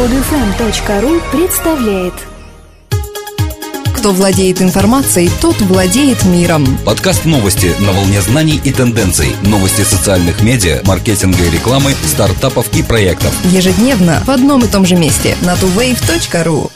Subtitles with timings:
[0.00, 2.14] Подфм.ру представляет
[3.94, 6.64] Кто владеет информацией, тот владеет миром.
[6.86, 9.36] Подкаст новости на волне знаний и тенденций.
[9.42, 13.34] Новости социальных медиа, маркетинга и рекламы, стартапов и проектов.
[13.52, 16.70] Ежедневно в одном и том же месте на tuwave.ru.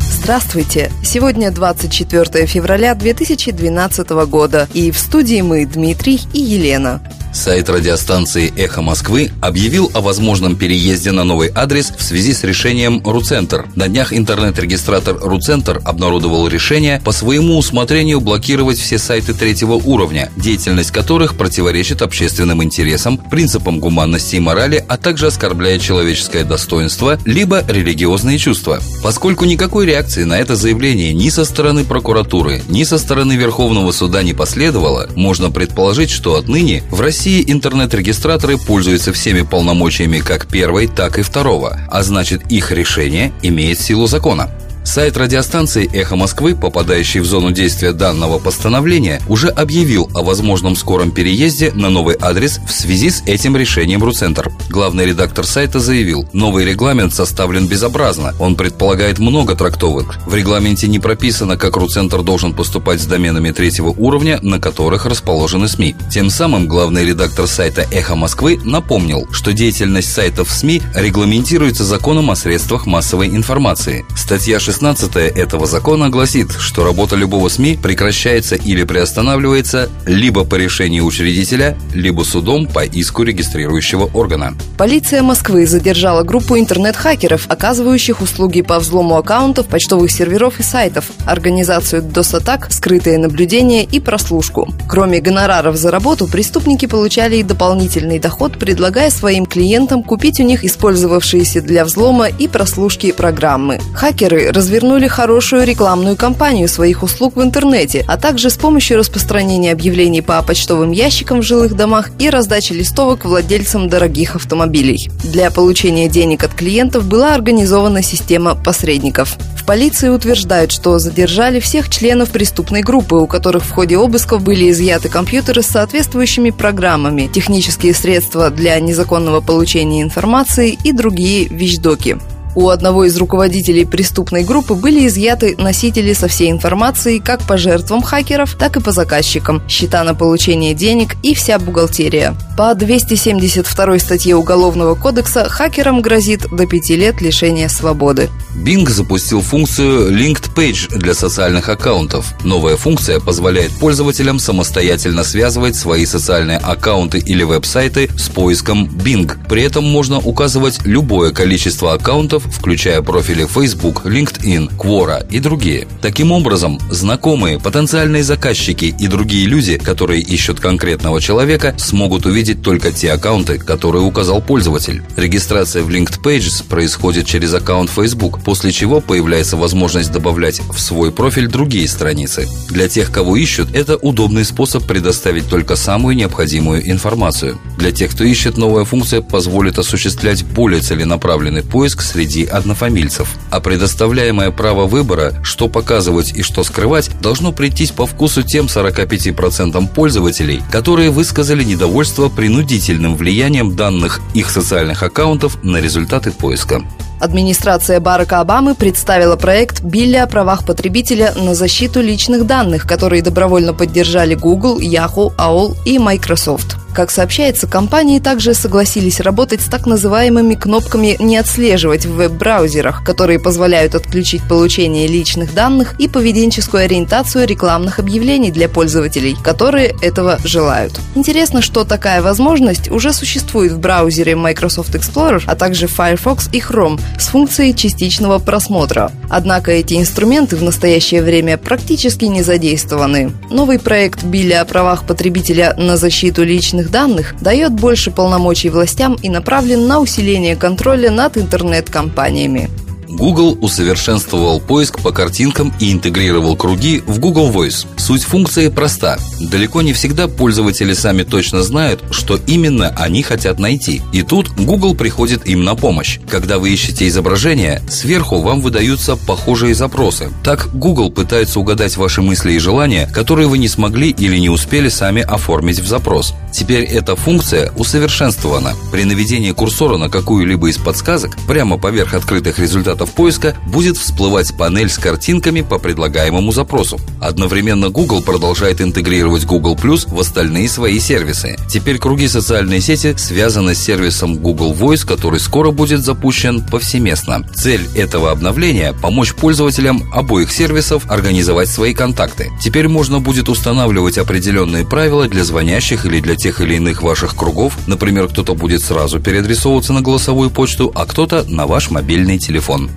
[0.00, 0.90] Здравствуйте!
[1.04, 7.02] Сегодня 24 февраля 2012 года, и в студии мы Дмитрий и Елена.
[7.34, 13.02] Сайт радиостанции «Эхо Москвы» объявил о возможном переезде на новый адрес в связи с решением
[13.04, 13.66] «Руцентр».
[13.74, 20.92] На днях интернет-регистратор «Руцентр» обнародовал решение по своему усмотрению блокировать все сайты третьего уровня, деятельность
[20.92, 28.38] которых противоречит общественным интересам, принципам гуманности и морали, а также оскорбляет человеческое достоинство, либо религиозные
[28.38, 28.78] чувства.
[29.02, 34.22] Поскольку никакой реакции на это заявление ни со стороны прокуратуры, ни со стороны Верховного суда
[34.22, 40.88] не последовало, можно предположить, что отныне в России России интернет-регистраторы пользуются всеми полномочиями как первой,
[40.88, 44.50] так и второго, а значит их решение имеет силу закона.
[44.84, 51.10] Сайт радиостанции «Эхо Москвы», попадающий в зону действия данного постановления, уже объявил о возможном скором
[51.10, 54.52] переезде на новый адрес в связи с этим решением РУЦентр.
[54.68, 60.18] Главный редактор сайта заявил, новый регламент составлен безобразно, он предполагает много трактовок.
[60.26, 65.66] В регламенте не прописано, как РУЦентр должен поступать с доменами третьего уровня, на которых расположены
[65.66, 65.96] СМИ.
[66.12, 72.36] Тем самым главный редактор сайта «Эхо Москвы» напомнил, что деятельность сайтов СМИ регламентируется законом о
[72.36, 74.04] средствах массовой информации.
[74.14, 80.56] Статья 6 16 этого закона гласит, что работа любого СМИ прекращается или приостанавливается либо по
[80.56, 84.54] решению учредителя, либо судом по иску регистрирующего органа.
[84.76, 92.02] Полиция Москвы задержала группу интернет-хакеров, оказывающих услуги по взлому аккаунтов, почтовых серверов и сайтов, организацию
[92.02, 94.74] DOS-атак, скрытое наблюдение и прослушку.
[94.88, 100.64] Кроме гонораров за работу, преступники получали и дополнительный доход, предлагая своим клиентам купить у них
[100.64, 103.80] использовавшиеся для взлома и прослушки программы.
[103.94, 110.22] Хакеры развернули хорошую рекламную кампанию своих услуг в интернете, а также с помощью распространения объявлений
[110.22, 115.10] по почтовым ящикам в жилых домах и раздачи листовок владельцам дорогих автомобилей.
[115.22, 119.36] Для получения денег от клиентов была организована система посредников.
[119.54, 124.70] В полиции утверждают, что задержали всех членов преступной группы, у которых в ходе обысков были
[124.70, 132.16] изъяты компьютеры с соответствующими программами, технические средства для незаконного получения информации и другие вещдоки.
[132.56, 138.02] У одного из руководителей преступной группы были изъяты носители со всей информацией как по жертвам
[138.02, 142.36] хакеров, так и по заказчикам, счета на получение денег и вся бухгалтерия.
[142.56, 148.30] По 272 статье Уголовного кодекса хакерам грозит до 5 лет лишения свободы.
[148.54, 152.32] Bing запустил функцию Linked Page для социальных аккаунтов.
[152.44, 159.32] Новая функция позволяет пользователям самостоятельно связывать свои социальные аккаунты или веб-сайты с поиском Bing.
[159.48, 165.86] При этом можно указывать любое количество аккаунтов включая профили Facebook, LinkedIn, Quora и другие.
[166.00, 172.92] Таким образом, знакомые, потенциальные заказчики и другие люди, которые ищут конкретного человека, смогут увидеть только
[172.92, 175.02] те аккаунты, которые указал пользователь.
[175.16, 181.12] Регистрация в Linked Pages происходит через аккаунт Facebook, после чего появляется возможность добавлять в свой
[181.12, 182.48] профиль другие страницы.
[182.68, 187.58] Для тех, кого ищут, это удобный способ предоставить только самую необходимую информацию.
[187.78, 193.60] Для тех, кто ищет, новая функция позволит осуществлять более целенаправленный поиск среди среди однофамильцев, а
[193.60, 200.62] предоставляемое право выбора, что показывать и что скрывать, должно прийтись по вкусу тем 45% пользователей,
[200.70, 206.82] которые высказали недовольство принудительным влиянием данных их социальных аккаунтов на результаты поиска.
[207.20, 213.72] Администрация Барака Обамы представила проект Билли о правах потребителя на защиту личных данных, которые добровольно
[213.72, 216.83] поддержали Google, Yahoo, AOL и Microsoft.
[216.94, 223.40] Как сообщается, компании также согласились работать с так называемыми кнопками «Не отслеживать» в веб-браузерах, которые
[223.40, 231.00] позволяют отключить получение личных данных и поведенческую ориентацию рекламных объявлений для пользователей, которые этого желают.
[231.16, 237.00] Интересно, что такая возможность уже существует в браузере Microsoft Explorer, а также Firefox и Chrome
[237.18, 239.10] с функцией частичного просмотра.
[239.28, 243.32] Однако эти инструменты в настоящее время практически не задействованы.
[243.50, 249.16] Новый проект Билли о правах потребителя на защиту личных личных данных дает больше полномочий властям
[249.22, 252.68] и направлен на усиление контроля над интернет-компаниями.
[253.14, 257.86] Google усовершенствовал поиск по картинкам и интегрировал круги в Google Voice.
[257.96, 259.18] Суть функции проста.
[259.40, 264.02] Далеко не всегда пользователи сами точно знают, что именно они хотят найти.
[264.12, 266.18] И тут Google приходит им на помощь.
[266.28, 270.30] Когда вы ищете изображение, сверху вам выдаются похожие запросы.
[270.42, 274.88] Так Google пытается угадать ваши мысли и желания, которые вы не смогли или не успели
[274.88, 276.34] сами оформить в запрос.
[276.52, 278.74] Теперь эта функция усовершенствована.
[278.90, 282.58] При наведении курсора на какую-либо из подсказок, прямо поверх открытых
[283.04, 286.98] результатов поиска, будет всплывать панель с картинками по предлагаемому запросу.
[287.20, 291.56] Одновременно Google продолжает интегрировать Google Plus в остальные свои сервисы.
[291.68, 297.46] Теперь круги социальной сети связаны с сервисом Google Voice, который скоро будет запущен повсеместно.
[297.54, 302.50] Цель этого обновления– помочь пользователям обоих сервисов организовать свои контакты.
[302.62, 307.76] Теперь можно будет устанавливать определенные правила для звонящих или для тех или иных ваших кругов.
[307.86, 312.90] Например, кто-то будет сразу переадресовываться на голосовую почту, а кто-то на ваш мобильный телефон.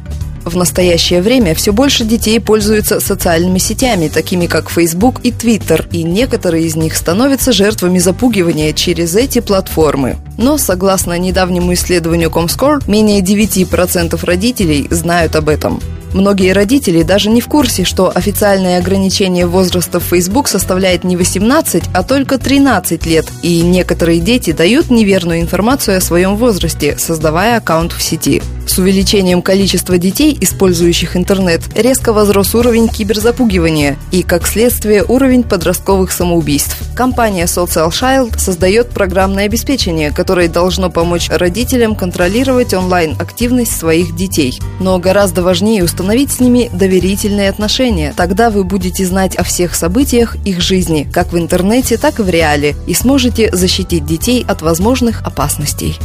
[0.47, 6.03] В настоящее время все больше детей пользуются социальными сетями, такими как Facebook и Twitter, и
[6.03, 10.15] некоторые из них становятся жертвами запугивания через эти платформы.
[10.37, 15.81] Но, согласно недавнему исследованию Comscore, менее 9% родителей знают об этом.
[16.13, 21.83] Многие родители даже не в курсе, что официальное ограничение возраста в Facebook составляет не 18,
[21.93, 27.91] а только 13 лет, и некоторые дети дают неверную информацию о своем возрасте, создавая аккаунт
[27.91, 28.41] в сети.
[28.67, 36.11] С увеличением количества детей, использующих интернет, резко возрос уровень киберзапугивания и, как следствие, уровень подростковых
[36.11, 36.77] самоубийств.
[36.93, 44.59] Компания Social Child создает программное обеспечение, которое должно помочь родителям контролировать онлайн-активность своих детей.
[44.81, 48.13] Но гораздо важнее установить с ними доверительные отношения.
[48.17, 52.29] Тогда вы будете знать о всех событиях их жизни, как в интернете, так и в
[52.29, 55.97] реале, и сможете защитить детей от возможных опасностей.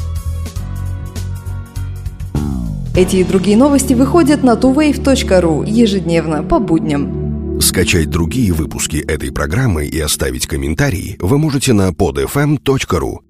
[2.95, 7.59] Эти и другие новости выходят на tuwave.ru ежедневно по будням.
[7.61, 13.21] Скачать другие выпуски этой программы и оставить комментарии вы можете на podfm.ru